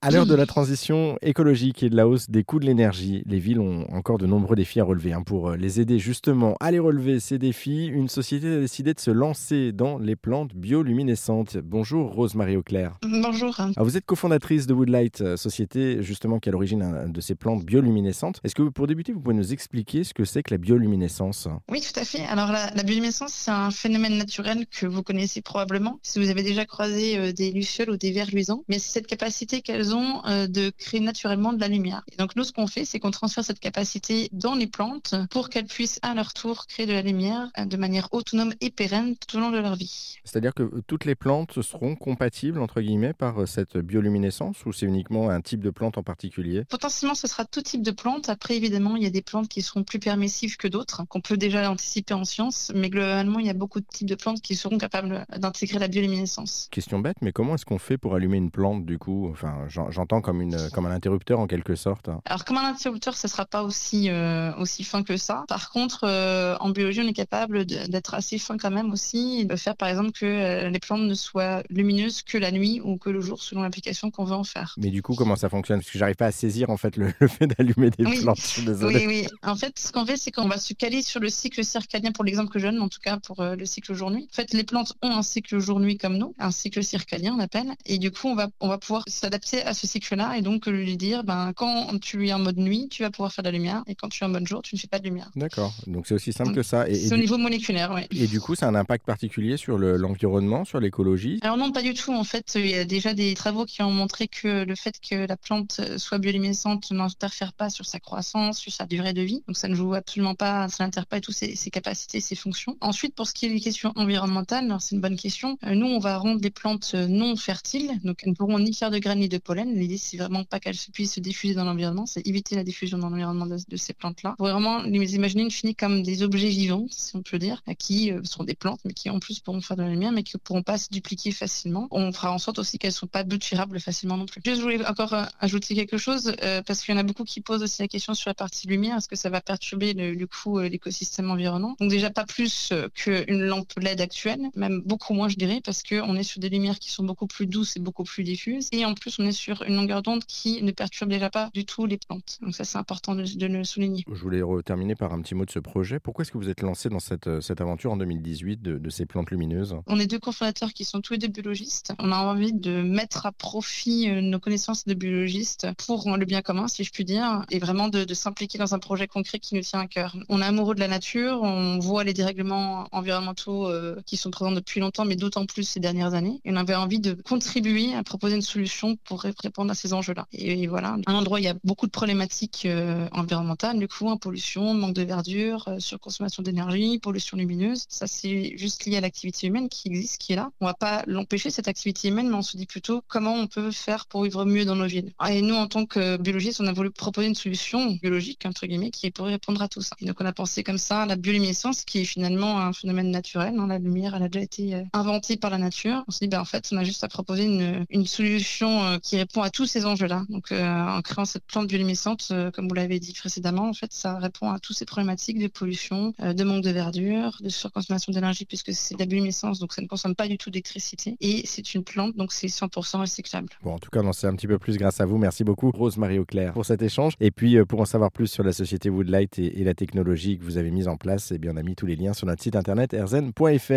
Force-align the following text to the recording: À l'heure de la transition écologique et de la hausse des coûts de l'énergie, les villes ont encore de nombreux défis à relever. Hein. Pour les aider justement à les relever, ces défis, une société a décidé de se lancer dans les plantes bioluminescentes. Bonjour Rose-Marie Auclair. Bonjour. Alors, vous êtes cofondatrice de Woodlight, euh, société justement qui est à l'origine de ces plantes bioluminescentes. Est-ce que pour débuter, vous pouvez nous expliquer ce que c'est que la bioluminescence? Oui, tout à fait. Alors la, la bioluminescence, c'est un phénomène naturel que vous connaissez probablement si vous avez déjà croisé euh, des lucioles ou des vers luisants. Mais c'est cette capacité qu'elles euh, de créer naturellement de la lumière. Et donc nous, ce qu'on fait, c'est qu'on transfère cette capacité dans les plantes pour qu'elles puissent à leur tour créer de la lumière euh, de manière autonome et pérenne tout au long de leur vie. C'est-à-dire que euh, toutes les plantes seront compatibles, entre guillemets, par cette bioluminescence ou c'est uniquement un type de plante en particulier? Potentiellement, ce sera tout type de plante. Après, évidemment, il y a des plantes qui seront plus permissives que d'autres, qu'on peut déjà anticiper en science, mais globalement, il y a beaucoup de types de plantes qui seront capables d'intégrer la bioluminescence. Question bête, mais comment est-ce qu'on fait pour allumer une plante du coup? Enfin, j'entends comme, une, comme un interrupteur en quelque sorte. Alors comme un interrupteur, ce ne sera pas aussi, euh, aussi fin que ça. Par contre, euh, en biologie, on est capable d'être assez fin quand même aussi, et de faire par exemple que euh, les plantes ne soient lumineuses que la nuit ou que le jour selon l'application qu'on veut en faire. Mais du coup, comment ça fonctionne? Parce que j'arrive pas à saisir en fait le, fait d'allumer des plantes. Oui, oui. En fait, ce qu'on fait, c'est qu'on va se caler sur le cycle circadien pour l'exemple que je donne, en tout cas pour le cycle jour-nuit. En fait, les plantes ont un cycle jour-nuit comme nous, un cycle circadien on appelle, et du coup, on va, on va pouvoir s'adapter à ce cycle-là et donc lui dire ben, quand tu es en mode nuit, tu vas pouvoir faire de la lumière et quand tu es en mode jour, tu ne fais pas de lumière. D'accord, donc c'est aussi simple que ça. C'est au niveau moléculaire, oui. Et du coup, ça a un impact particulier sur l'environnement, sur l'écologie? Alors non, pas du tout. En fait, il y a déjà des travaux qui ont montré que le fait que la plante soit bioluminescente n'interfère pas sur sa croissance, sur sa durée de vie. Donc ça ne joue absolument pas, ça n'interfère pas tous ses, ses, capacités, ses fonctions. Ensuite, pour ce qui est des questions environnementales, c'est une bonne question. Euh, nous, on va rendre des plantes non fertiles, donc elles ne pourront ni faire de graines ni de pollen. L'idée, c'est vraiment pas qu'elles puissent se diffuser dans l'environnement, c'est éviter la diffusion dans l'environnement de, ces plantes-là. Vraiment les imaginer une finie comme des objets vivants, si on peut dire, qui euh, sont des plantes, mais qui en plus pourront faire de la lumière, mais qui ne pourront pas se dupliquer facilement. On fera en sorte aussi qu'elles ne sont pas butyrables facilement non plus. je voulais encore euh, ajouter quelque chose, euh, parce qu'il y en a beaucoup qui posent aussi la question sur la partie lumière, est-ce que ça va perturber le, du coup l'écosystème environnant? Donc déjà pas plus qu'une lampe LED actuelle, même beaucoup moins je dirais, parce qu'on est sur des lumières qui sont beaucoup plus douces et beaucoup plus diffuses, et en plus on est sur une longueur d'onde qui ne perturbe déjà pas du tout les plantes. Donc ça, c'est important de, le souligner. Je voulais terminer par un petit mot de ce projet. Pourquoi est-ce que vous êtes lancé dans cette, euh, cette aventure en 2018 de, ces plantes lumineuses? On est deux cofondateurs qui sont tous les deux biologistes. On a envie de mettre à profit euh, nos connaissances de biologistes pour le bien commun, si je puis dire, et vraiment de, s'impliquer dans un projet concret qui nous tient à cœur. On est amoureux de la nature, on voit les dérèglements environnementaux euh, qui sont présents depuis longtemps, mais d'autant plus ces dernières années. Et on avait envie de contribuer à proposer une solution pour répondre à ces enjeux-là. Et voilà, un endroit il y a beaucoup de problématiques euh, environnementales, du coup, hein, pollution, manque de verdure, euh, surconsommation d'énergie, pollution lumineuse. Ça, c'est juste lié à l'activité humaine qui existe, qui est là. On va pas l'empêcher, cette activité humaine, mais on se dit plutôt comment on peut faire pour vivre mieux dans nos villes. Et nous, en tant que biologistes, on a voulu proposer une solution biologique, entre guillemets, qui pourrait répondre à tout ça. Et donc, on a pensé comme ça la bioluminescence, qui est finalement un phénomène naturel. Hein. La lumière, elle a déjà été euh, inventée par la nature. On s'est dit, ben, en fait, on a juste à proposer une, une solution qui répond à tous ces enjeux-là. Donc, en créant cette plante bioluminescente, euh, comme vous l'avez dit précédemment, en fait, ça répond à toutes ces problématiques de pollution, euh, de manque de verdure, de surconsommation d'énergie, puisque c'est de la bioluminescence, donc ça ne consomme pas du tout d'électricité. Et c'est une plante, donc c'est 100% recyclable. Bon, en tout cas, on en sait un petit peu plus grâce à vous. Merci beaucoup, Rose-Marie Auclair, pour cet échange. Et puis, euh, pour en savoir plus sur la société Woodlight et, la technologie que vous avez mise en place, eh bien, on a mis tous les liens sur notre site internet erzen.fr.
À 0.00 0.12
l'heure 0.12 0.26
de 0.26 0.34
la 0.36 0.46
transition 0.46 1.18
écologique 1.22 1.82
et 1.82 1.90
de 1.90 1.96
la 1.96 2.06
hausse 2.06 2.30
des 2.30 2.44
coûts 2.44 2.60
de 2.60 2.66
l'énergie, 2.66 3.24
les 3.26 3.40
villes 3.40 3.58
ont 3.58 3.84
encore 3.92 4.16
de 4.16 4.26
nombreux 4.26 4.54
défis 4.54 4.78
à 4.78 4.84
relever. 4.84 5.12
Hein. 5.12 5.24
Pour 5.26 5.50
les 5.50 5.80
aider 5.80 5.98
justement 5.98 6.56
à 6.60 6.70
les 6.70 6.78
relever, 6.78 7.18
ces 7.18 7.36
défis, 7.36 7.86
une 7.86 8.08
société 8.08 8.46
a 8.46 8.60
décidé 8.60 8.94
de 8.94 9.00
se 9.00 9.10
lancer 9.10 9.72
dans 9.72 9.98
les 9.98 10.14
plantes 10.14 10.54
bioluminescentes. 10.54 11.56
Bonjour 11.56 12.12
Rose-Marie 12.12 12.56
Auclair. 12.56 12.96
Bonjour. 13.02 13.58
Alors, 13.58 13.72
vous 13.78 13.96
êtes 13.96 14.06
cofondatrice 14.06 14.68
de 14.68 14.74
Woodlight, 14.74 15.20
euh, 15.20 15.36
société 15.36 16.00
justement 16.00 16.38
qui 16.38 16.48
est 16.48 16.50
à 16.50 16.52
l'origine 16.52 17.10
de 17.12 17.20
ces 17.20 17.34
plantes 17.34 17.64
bioluminescentes. 17.64 18.38
Est-ce 18.44 18.54
que 18.54 18.62
pour 18.68 18.86
débuter, 18.86 19.12
vous 19.12 19.20
pouvez 19.20 19.34
nous 19.34 19.52
expliquer 19.52 20.04
ce 20.04 20.14
que 20.14 20.24
c'est 20.24 20.44
que 20.44 20.54
la 20.54 20.58
bioluminescence? 20.58 21.48
Oui, 21.72 21.80
tout 21.80 21.98
à 21.98 22.04
fait. 22.04 22.24
Alors 22.26 22.52
la, 22.52 22.70
la 22.72 22.84
bioluminescence, 22.84 23.32
c'est 23.32 23.50
un 23.50 23.72
phénomène 23.72 24.16
naturel 24.16 24.64
que 24.68 24.86
vous 24.86 25.02
connaissez 25.02 25.42
probablement 25.42 25.98
si 26.04 26.20
vous 26.20 26.30
avez 26.30 26.44
déjà 26.44 26.64
croisé 26.66 27.18
euh, 27.18 27.32
des 27.32 27.50
lucioles 27.50 27.90
ou 27.90 27.96
des 27.96 28.12
vers 28.12 28.30
luisants. 28.30 28.62
Mais 28.68 28.78
c'est 28.78 28.92
cette 28.92 29.08
capacité 29.08 29.60
qu'elles 29.60 29.87
euh, 29.96 30.46
de 30.46 30.70
créer 30.70 31.00
naturellement 31.00 31.52
de 31.52 31.60
la 31.60 31.68
lumière. 31.68 32.02
Et 32.12 32.16
donc 32.16 32.36
nous, 32.36 32.44
ce 32.44 32.52
qu'on 32.52 32.66
fait, 32.66 32.84
c'est 32.84 32.98
qu'on 32.98 33.10
transfère 33.10 33.44
cette 33.44 33.60
capacité 33.60 34.28
dans 34.32 34.54
les 34.54 34.66
plantes 34.66 35.14
pour 35.30 35.48
qu'elles 35.48 35.66
puissent 35.66 35.98
à 36.02 36.14
leur 36.14 36.32
tour 36.32 36.66
créer 36.66 36.86
de 36.86 36.92
la 36.92 37.02
lumière 37.02 37.50
euh, 37.58 37.64
de 37.64 37.76
manière 37.76 38.08
autonome 38.12 38.52
et 38.60 38.70
pérenne 38.70 39.16
tout 39.16 39.36
au 39.36 39.40
long 39.40 39.50
de 39.50 39.58
leur 39.58 39.76
vie. 39.76 40.16
C'est-à-dire 40.24 40.54
que 40.54 40.62
euh, 40.62 40.82
toutes 40.86 41.04
les 41.04 41.14
plantes 41.14 41.62
seront 41.62 41.96
compatibles, 41.96 42.60
entre 42.60 42.80
guillemets, 42.80 43.12
par 43.12 43.46
cette 43.46 43.76
bioluminescence 43.76 44.64
ou 44.66 44.72
c'est 44.72 44.86
uniquement 44.86 45.30
un 45.30 45.40
type 45.40 45.60
de 45.60 45.70
plante 45.70 45.98
en 45.98 46.02
particulier? 46.02 46.64
Potentiellement, 46.68 47.14
ce 47.14 47.26
sera 47.26 47.44
tout 47.44 47.62
type 47.62 47.82
de 47.82 47.90
plante. 47.90 48.28
Après, 48.28 48.56
évidemment, 48.56 48.96
il 48.96 49.02
y 49.02 49.06
a 49.06 49.10
des 49.10 49.22
plantes 49.22 49.48
qui 49.48 49.62
seront 49.62 49.84
plus 49.84 49.98
permissives 49.98 50.56
que 50.56 50.68
d'autres, 50.68 51.04
qu'on 51.08 51.20
peut 51.20 51.36
déjà 51.36 51.70
anticiper 51.70 52.14
en 52.14 52.24
science, 52.24 52.72
mais 52.74 52.90
globalement, 52.90 53.38
il 53.38 53.46
y 53.46 53.50
a 53.50 53.54
beaucoup 53.54 53.80
de 53.80 53.86
types 53.86 54.08
de 54.08 54.14
plantes 54.14 54.40
qui 54.40 54.54
seront 54.54 54.78
capables 54.78 55.26
d'intégrer 55.36 55.78
la 55.78 55.88
bioluminescence. 55.88 56.68
Question 56.70 56.98
bête, 56.98 57.16
mais 57.22 57.32
comment 57.32 57.54
est-ce 57.54 57.64
qu'on 57.64 57.78
fait 57.78 57.98
pour 57.98 58.14
allumer 58.14 58.36
une 58.36 58.50
plante 58.50 58.84
du 58.84 58.98
coup? 58.98 59.28
Enfin, 59.30 59.68
j'entends 59.90 60.20
comme, 60.20 60.40
une, 60.40 60.70
comme 60.70 60.86
un 60.86 60.90
interrupteur 60.90 61.40
en 61.40 61.46
quelque 61.46 61.74
sorte. 61.74 62.10
Alors 62.24 62.44
comme 62.44 62.56
un 62.56 62.68
interrupteur, 62.68 63.16
ce 63.16 63.26
ne 63.26 63.30
sera 63.30 63.46
pas 63.46 63.62
aussi, 63.62 64.10
euh, 64.10 64.54
aussi 64.56 64.84
fin 64.84 65.02
que 65.02 65.16
ça. 65.16 65.44
Par 65.48 65.70
contre, 65.70 66.00
euh, 66.04 66.56
en 66.60 66.70
biologie, 66.70 67.00
on 67.02 67.08
est 67.08 67.12
capable 67.12 67.64
d'être 67.64 68.14
assez 68.14 68.38
fin 68.38 68.56
quand 68.56 68.70
même 68.70 68.90
aussi, 68.92 69.40
et 69.40 69.44
de 69.44 69.56
faire 69.56 69.76
par 69.76 69.88
exemple 69.88 70.12
que 70.12 70.26
euh, 70.26 70.70
les 70.70 70.78
plantes 70.78 71.02
ne 71.02 71.14
soient 71.14 71.62
lumineuses 71.70 72.22
que 72.22 72.38
la 72.38 72.50
nuit 72.50 72.80
ou 72.82 72.96
que 72.96 73.10
le 73.10 73.20
jour 73.20 73.42
selon 73.42 73.62
l'application 73.62 74.10
qu'on 74.10 74.24
veut 74.24 74.34
en 74.34 74.44
faire. 74.44 74.74
Mais 74.78 74.90
du 74.90 75.02
coup, 75.02 75.14
comment 75.14 75.36
ça 75.36 75.48
fonctionne? 75.48 75.80
Parce 75.80 75.90
que 75.90 75.98
j'arrive 75.98 76.16
pas 76.16 76.26
à 76.26 76.32
saisir 76.32 76.70
en 76.70 76.76
fait 76.76 76.96
le, 76.96 77.12
fait 77.28 77.46
d'allumer 77.46 77.90
des 77.90 78.04
plantes. 78.04 78.38
Oui, 78.82 79.04
oui. 79.06 79.26
En 79.42 79.56
fait, 79.56 79.78
ce 79.78 79.92
qu'on 79.92 80.06
fait, 80.06 80.16
c'est 80.16 80.30
qu'on 80.30 80.48
va 80.48 80.58
se 80.58 80.74
caler 80.74 81.02
sur 81.02 81.20
le 81.20 81.28
cycle 81.28 81.64
circadien 81.64 82.12
pour 82.12 82.24
l'exemple 82.24 82.50
que 82.50 82.58
je 82.58 82.66
donne, 82.66 82.80
en 82.80 82.88
tout 82.88 83.00
cas 83.02 83.18
pour 83.18 83.42
le 83.42 83.64
cycle 83.66 83.94
jour-nuit. 83.94 84.28
En 84.30 84.34
fait, 84.34 84.52
les 84.52 84.64
plantes 84.64 84.94
ont 85.02 85.10
un 85.10 85.22
cycle 85.22 85.58
jour-nuit 85.58 85.98
comme 85.98 86.16
nous, 86.16 86.34
un 86.38 86.50
cycle 86.50 86.82
circadien 86.82 87.34
on 87.34 87.40
appelle, 87.40 87.72
et 87.86 87.98
du 87.98 88.10
coup, 88.10 88.28
on 88.28 88.34
va, 88.34 88.48
on 88.60 88.68
va 88.68 88.78
pouvoir 88.78 89.04
s'adapter 89.06 89.62
à 89.68 89.74
ce 89.74 89.86
cycle-là 89.86 90.36
et 90.36 90.42
donc 90.42 90.66
lui 90.66 90.96
dire 90.96 91.24
ben, 91.24 91.52
quand 91.54 91.98
tu 92.00 92.26
es 92.26 92.32
en 92.32 92.38
mode 92.38 92.58
nuit, 92.58 92.88
tu 92.90 93.02
vas 93.02 93.10
pouvoir 93.10 93.32
faire 93.32 93.42
de 93.42 93.48
la 93.48 93.52
lumière 93.52 93.82
et 93.86 93.94
quand 93.94 94.08
tu 94.08 94.24
es 94.24 94.26
en 94.26 94.30
mode 94.30 94.46
jour, 94.46 94.62
tu 94.62 94.74
ne 94.74 94.80
fais 94.80 94.88
pas 94.88 94.98
de 94.98 95.04
lumière. 95.04 95.30
D'accord, 95.36 95.74
donc 95.86 96.06
c'est 96.06 96.14
aussi 96.14 96.32
simple 96.32 96.54
que 96.54 96.62
ça. 96.62 96.86
C'est 96.92 97.12
au 97.12 97.16
niveau 97.16 97.38
moléculaire, 97.38 97.92
oui. 97.94 98.02
Et 98.18 98.26
du 98.26 98.40
coup, 98.40 98.54
ça 98.54 98.66
a 98.66 98.70
un 98.70 98.74
impact 98.74 99.06
particulier 99.06 99.56
sur 99.56 99.78
l'environnement, 99.78 100.64
sur 100.64 100.80
l'écologie? 100.80 101.38
Alors 101.42 101.56
non, 101.56 101.72
pas 101.72 101.82
du 101.82 101.94
tout. 101.94 102.12
En 102.12 102.24
fait, 102.24 102.52
il 102.54 102.66
y 102.66 102.74
a 102.74 102.84
déjà 102.84 103.14
des 103.14 103.34
travaux 103.34 103.64
qui 103.64 103.82
ont 103.82 103.90
montré 103.90 104.28
que 104.28 104.64
le 104.64 104.74
fait 104.74 104.96
que 105.00 105.26
la 105.26 105.36
plante 105.36 105.80
soit 105.98 106.18
bioluminescente 106.18 106.90
n'interfère 106.90 107.52
pas 107.52 107.70
sur 107.70 107.84
sa 107.84 108.00
croissance, 108.00 108.58
sur 108.58 108.72
sa 108.72 108.86
durée 108.86 109.12
de 109.12 109.22
vie. 109.22 109.42
Donc 109.46 109.56
ça 109.56 109.68
ne 109.68 109.74
joue 109.74 109.94
absolument 109.94 110.34
pas, 110.34 110.68
ça 110.68 110.84
n'interfère 110.84 111.06
pas 111.06 111.20
tous 111.20 111.32
ses, 111.32 111.54
ses, 111.56 111.70
capacités, 111.70 112.20
ses 112.20 112.34
fonctions. 112.34 112.76
Ensuite, 112.80 113.14
pour 113.14 113.26
ce 113.26 113.34
qui 113.34 113.46
est 113.46 113.50
des 113.50 113.60
questions 113.60 113.92
environnementales, 113.96 114.76
c'est 114.80 114.94
une 114.94 115.00
bonne 115.00 115.16
question. 115.16 115.58
Euh, 115.64 115.74
nous, 115.74 115.86
on 115.86 115.98
va 115.98 116.18
rendre 116.18 116.40
des 116.40 116.50
plantes 116.50 116.94
non 116.94 117.36
fertiles, 117.36 117.92
donc 118.04 118.20
elles 118.22 118.30
ne 118.30 118.34
pourront 118.34 118.58
ni 118.58 118.74
faire 118.74 118.90
de 118.90 118.98
graines 118.98 119.20
ni 119.20 119.28
de 119.28 119.38
pollen. 119.38 119.57
L'idée, 119.64 119.98
c'est 119.98 120.16
vraiment 120.16 120.44
pas 120.44 120.60
qu'elles 120.60 120.76
puissent 120.92 121.14
se 121.14 121.20
diffuser 121.20 121.54
dans 121.54 121.64
l'environnement, 121.64 122.06
c'est 122.06 122.26
éviter 122.26 122.56
la 122.56 122.64
diffusion 122.64 122.98
dans 122.98 123.10
l'environnement 123.10 123.46
de, 123.46 123.76
ces 123.76 123.92
plantes-là. 123.92 124.34
Vraiment 124.38 124.82
les 124.82 125.14
imaginer 125.14 125.42
une 125.42 125.50
finie 125.50 125.74
comme 125.74 126.02
des 126.02 126.22
objets 126.22 126.48
vivants, 126.48 126.86
si 126.90 127.16
on 127.16 127.22
peut 127.22 127.38
dire, 127.38 127.62
qui 127.78 128.12
euh, 128.12 128.20
sont 128.24 128.44
des 128.44 128.54
plantes, 128.54 128.80
mais 128.84 128.92
qui 128.92 129.10
en 129.10 129.18
plus 129.18 129.40
pourront 129.40 129.60
faire 129.60 129.76
de 129.76 129.82
la 129.82 129.90
lumière, 129.90 130.12
mais 130.12 130.22
qui 130.22 130.36
ne 130.36 130.40
pourront 130.40 130.62
pas 130.62 130.78
se 130.78 130.88
dupliquer 130.90 131.32
facilement. 131.32 131.88
On 131.90 132.12
fera 132.12 132.32
en 132.32 132.38
sorte 132.38 132.58
aussi 132.58 132.78
qu'elles 132.78 132.90
ne 132.90 132.94
sont 132.94 133.06
pas 133.06 133.22
butyrables 133.22 133.80
facilement 133.80 134.16
non 134.16 134.26
plus. 134.26 134.40
je 134.44 134.60
voulais 134.60 134.84
encore 134.86 135.14
euh, 135.14 135.24
ajouter 135.40 135.74
quelque 135.74 135.98
chose, 135.98 136.34
euh, 136.42 136.62
parce 136.62 136.82
qu'il 136.82 136.94
y 136.94 136.98
en 136.98 137.00
a 137.00 137.04
beaucoup 137.04 137.24
qui 137.24 137.40
posent 137.40 137.62
aussi 137.62 137.82
la 137.82 137.88
question 137.88 138.14
sur 138.14 138.30
la 138.30 138.34
partie 138.34 138.66
lumière, 138.66 138.98
est-ce 138.98 139.08
que 139.08 139.16
ça 139.16 139.30
va 139.30 139.40
perturber 139.40 139.94
le, 139.94 140.16
du 140.16 140.26
coup 140.26 140.58
l'écosystème 140.58 141.30
environnant? 141.30 141.76
Donc 141.80 141.90
déjà 141.90 142.10
pas 142.10 142.24
plus 142.24 142.72
qu'une 142.94 143.42
lampe 143.44 143.72
LED 143.78 144.00
actuelle, 144.00 144.50
même 144.54 144.82
beaucoup 144.84 145.14
moins 145.14 145.28
je 145.28 145.36
dirais, 145.36 145.60
parce 145.64 145.82
qu'on 145.82 146.16
est 146.16 146.22
sur 146.22 146.40
des 146.40 146.48
lumières 146.48 146.78
qui 146.78 146.90
sont 146.90 147.04
beaucoup 147.04 147.26
plus 147.26 147.46
douces 147.46 147.76
et 147.76 147.80
beaucoup 147.80 148.04
plus 148.04 148.24
diffuses, 148.24 148.68
et 148.72 148.84
en 148.84 148.94
plus 148.94 149.18
on 149.18 149.26
est 149.26 149.32
sur 149.32 149.47
une 149.66 149.76
longueur 149.76 150.02
d'onde 150.02 150.24
qui 150.24 150.62
ne 150.62 150.72
perturbe 150.72 151.10
déjà 151.10 151.30
pas 151.30 151.50
du 151.54 151.64
tout 151.64 151.86
les 151.86 151.98
plantes. 151.98 152.38
Donc 152.42 152.54
ça, 152.54 152.64
c'est 152.64 152.78
important 152.78 153.14
de, 153.14 153.22
le 153.22 153.64
souligner. 153.64 154.04
Je 154.10 154.22
voulais 154.22 154.42
terminer 154.64 154.94
par 154.94 155.12
un 155.12 155.20
petit 155.20 155.34
mot 155.34 155.44
de 155.44 155.50
ce 155.50 155.58
projet. 155.58 156.00
Pourquoi 156.00 156.22
est-ce 156.22 156.32
que 156.32 156.38
vous 156.38 156.48
êtes 156.48 156.62
lancé 156.62 156.88
dans 156.88 157.00
cette, 157.00 157.26
euh, 157.26 157.40
cette 157.40 157.60
aventure 157.60 157.92
en 157.92 157.96
2018 157.96 158.62
de, 158.62 158.90
ces 158.90 159.06
plantes 159.06 159.30
lumineuses? 159.30 159.76
On 159.86 159.98
est 159.98 160.06
deux 160.06 160.18
cofondateurs 160.18 160.72
qui 160.72 160.84
sont 160.84 161.00
tous 161.00 161.14
les 161.14 161.18
deux 161.18 161.28
biologistes. 161.28 161.92
On 161.98 162.12
a 162.12 162.16
envie 162.16 162.52
de 162.52 162.82
mettre 162.82 163.26
à 163.26 163.32
profit 163.32 164.08
euh, 164.08 164.20
nos 164.20 164.38
connaissances 164.38 164.84
de 164.84 164.94
biologistes 164.94 165.66
pour 165.86 166.16
le 166.16 166.24
bien 166.24 166.42
commun, 166.42 166.68
si 166.68 166.84
je 166.84 166.92
puis 166.92 167.04
dire, 167.04 167.44
et 167.50 167.58
vraiment 167.58 167.88
de, 167.88 168.12
s'impliquer 168.14 168.58
dans 168.58 168.74
un 168.74 168.78
projet 168.78 169.06
concret 169.06 169.38
qui 169.38 169.54
nous 169.54 169.60
tient 169.60 169.80
à 169.80 169.86
cœur. 169.86 170.16
On 170.28 170.40
est 170.40 170.44
amoureux 170.44 170.74
de 170.74 170.80
la 170.80 170.88
nature, 170.88 171.42
on 171.42 171.78
voit 171.78 172.04
les 172.04 172.14
dérèglements 172.14 172.88
environnementaux 172.92 173.68
euh, 173.68 174.00
qui 174.06 174.16
sont 174.16 174.30
présents 174.30 174.52
depuis 174.52 174.80
longtemps, 174.80 175.04
mais 175.04 175.16
d'autant 175.16 175.46
plus 175.46 175.62
ces 175.62 175.80
dernières 175.80 176.14
années. 176.14 176.40
Et 176.44 176.52
on 176.52 176.56
avait 176.56 176.74
envie 176.74 177.00
de 177.00 177.12
contribuer 177.12 177.94
à 177.94 178.02
proposer 178.02 178.36
une 178.36 178.42
solution 178.42 178.96
pour 179.04 179.22
répondre 179.42 179.70
à 179.70 179.74
ces 179.74 179.92
enjeux-là. 179.92 180.26
Et 180.32 180.66
voilà, 180.66 180.96
un 181.06 181.14
endroit 181.14 181.40
il 181.40 181.44
y 181.44 181.48
a 181.48 181.54
beaucoup 181.64 181.86
de 181.86 181.90
problématiques 181.90 182.62
euh, 182.66 183.08
environnementales, 183.12 183.78
du 183.78 183.88
coup, 183.88 184.08
hein, 184.08 184.16
pollution, 184.16 184.74
manque 184.74 184.94
de 184.94 185.02
verdure, 185.02 185.64
euh, 185.68 185.78
surconsommation 185.78 186.42
d'énergie, 186.42 186.98
pollution 186.98 187.36
lumineuse. 187.36 187.84
Ça, 187.88 188.06
c'est 188.06 188.56
juste 188.56 188.84
lié 188.86 188.96
à 188.96 189.00
l'activité 189.00 189.46
humaine 189.46 189.68
qui 189.68 189.88
existe, 189.88 190.18
qui 190.18 190.32
est 190.32 190.36
là. 190.36 190.50
On 190.60 190.66
va 190.66 190.74
pas 190.74 191.02
l'empêcher, 191.06 191.50
cette 191.50 191.68
activité 191.68 192.08
humaine, 192.08 192.28
mais 192.28 192.36
on 192.36 192.42
se 192.42 192.56
dit 192.56 192.66
plutôt 192.66 193.02
comment 193.08 193.34
on 193.34 193.46
peut 193.46 193.70
faire 193.70 194.06
pour 194.06 194.24
vivre 194.24 194.44
mieux 194.44 194.64
dans 194.64 194.76
nos 194.76 194.86
villes. 194.86 195.12
Et 195.28 195.42
nous, 195.42 195.54
en 195.54 195.66
tant 195.66 195.86
que 195.86 196.16
biologistes, 196.16 196.60
on 196.60 196.66
a 196.66 196.72
voulu 196.72 196.90
proposer 196.90 197.28
une 197.28 197.34
solution 197.34 197.92
biologique, 198.02 198.44
entre 198.44 198.66
guillemets, 198.66 198.90
qui 198.90 199.10
pourrait 199.10 199.32
répondre 199.32 199.62
à 199.62 199.68
tout 199.68 199.80
ça. 199.80 199.94
Et 200.00 200.06
donc, 200.06 200.20
on 200.20 200.26
a 200.26 200.32
pensé 200.32 200.62
comme 200.62 200.78
ça 200.78 201.06
la 201.06 201.16
bioluminescence, 201.16 201.84
qui 201.84 202.00
est 202.00 202.04
finalement 202.04 202.58
un 202.58 202.72
phénomène 202.72 203.10
naturel. 203.10 203.54
Hein. 203.58 203.66
La 203.66 203.78
lumière, 203.78 204.14
elle 204.14 204.22
a 204.24 204.28
déjà 204.28 204.44
été 204.44 204.74
euh, 204.74 204.82
inventée 204.92 205.36
par 205.36 205.50
la 205.50 205.58
nature. 205.58 206.04
On 206.08 206.10
s'est 206.10 206.26
dit, 206.26 206.28
ben, 206.28 206.40
en 206.40 206.44
fait, 206.44 206.68
on 206.72 206.76
a 206.76 206.84
juste 206.84 207.04
à 207.04 207.08
proposer 207.08 207.44
une, 207.44 207.86
une 207.90 208.06
solution 208.06 208.98
qui 209.02 209.16
répond 209.16 209.27
à 209.36 209.50
tous 209.50 209.66
ces 209.66 209.86
enjeux-là. 209.86 210.24
Donc, 210.28 210.52
en 210.52 211.00
créant 211.02 211.24
cette 211.24 211.44
plante 211.44 211.68
bioluminescente, 211.68 212.28
euh, 212.30 212.50
comme 212.50 212.68
vous 212.68 212.74
l'avez 212.74 212.98
dit 212.98 213.12
précédemment, 213.12 213.68
en 213.68 213.72
fait, 213.72 213.92
ça 213.92 214.18
répond 214.18 214.50
à 214.50 214.58
toutes 214.58 214.76
ces 214.76 214.84
problématiques 214.84 215.38
de 215.38 215.46
pollution, 215.46 216.14
euh, 216.20 216.32
de 216.32 216.44
manque 216.44 216.64
de 216.64 216.70
verdure, 216.70 217.36
de 217.40 217.48
surconsommation 217.48 218.12
d'énergie, 218.12 218.44
puisque 218.44 218.72
c'est 218.72 218.94
de 218.94 219.00
la 219.00 219.06
bioluminescence, 219.06 219.58
donc 219.58 219.72
ça 219.72 219.82
ne 219.82 219.86
consomme 219.86 220.14
pas 220.14 220.28
du 220.28 220.38
tout 220.38 220.50
d'électricité. 220.50 221.16
Et 221.20 221.42
c'est 221.46 221.74
une 221.74 221.84
plante, 221.84 222.16
donc 222.16 222.32
c'est 222.32 222.46
100% 222.48 223.00
recyclable. 223.00 223.48
Bon, 223.62 223.74
en 223.74 223.78
tout 223.78 223.90
cas, 223.90 224.00
on 224.02 224.08
en 224.08 224.12
sait 224.12 224.26
un 224.26 224.34
petit 224.34 224.46
peu 224.46 224.58
plus 224.58 224.76
grâce 224.76 225.00
à 225.00 225.06
vous. 225.06 225.18
Merci 225.18 225.44
beaucoup, 225.44 225.70
Rose-Marie 225.70 226.18
Auclair, 226.18 226.52
pour 226.52 226.64
cet 226.64 226.82
échange. 226.82 227.14
Et 227.20 227.30
puis, 227.30 227.56
euh, 227.56 227.64
pour 227.64 227.80
en 227.80 227.84
savoir 227.84 228.10
plus 228.10 228.26
sur 228.26 228.44
la 228.44 228.52
société 228.52 228.90
Woodlight 228.90 229.38
et, 229.38 229.64
la 229.68 229.74
technologie 229.74 230.38
que 230.38 230.44
vous 230.44 230.56
avez 230.56 230.70
mise 230.70 230.88
en 230.88 230.96
place, 230.96 231.30
eh 231.32 231.38
bien, 231.38 231.52
on 231.52 231.56
a 231.56 231.62
mis 231.62 231.74
tous 231.74 231.84
les 231.84 231.96
liens 231.96 232.14
sur 232.14 232.26
notre 232.26 232.42
site 232.42 232.56
internet 232.56 232.94
erzen.fr. 232.94 233.72